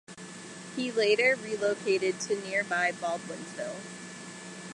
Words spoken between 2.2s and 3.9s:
to nearby Baldwinsville.